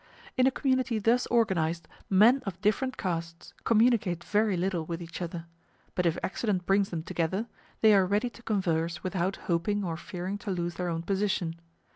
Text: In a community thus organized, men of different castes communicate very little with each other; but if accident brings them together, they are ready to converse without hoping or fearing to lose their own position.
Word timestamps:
In 0.35 0.47
a 0.47 0.51
community 0.51 0.97
thus 0.97 1.27
organized, 1.27 1.87
men 2.09 2.41
of 2.47 2.59
different 2.59 2.97
castes 2.97 3.53
communicate 3.65 4.23
very 4.23 4.57
little 4.57 4.83
with 4.83 4.99
each 4.99 5.21
other; 5.21 5.45
but 5.93 6.07
if 6.07 6.17
accident 6.23 6.65
brings 6.65 6.89
them 6.89 7.03
together, 7.03 7.45
they 7.81 7.93
are 7.93 8.07
ready 8.07 8.31
to 8.31 8.41
converse 8.41 9.03
without 9.03 9.35
hoping 9.45 9.83
or 9.83 9.97
fearing 9.97 10.39
to 10.39 10.49
lose 10.49 10.73
their 10.73 10.89
own 10.89 11.03
position. 11.03 11.59